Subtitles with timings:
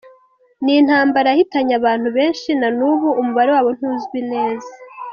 [0.63, 4.71] Ni intambara yahitanye abantu benshi, na n’ubu umubare wabo ntuzwi neza.